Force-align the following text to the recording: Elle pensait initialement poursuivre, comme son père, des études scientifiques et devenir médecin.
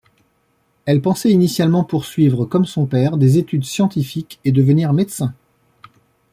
Elle 0.85 0.99
pensait 0.99 1.29
initialement 1.29 1.83
poursuivre, 1.83 2.45
comme 2.45 2.65
son 2.65 2.87
père, 2.87 3.17
des 3.17 3.37
études 3.37 3.65
scientifiques 3.65 4.39
et 4.43 4.51
devenir 4.51 4.93
médecin. 4.93 5.35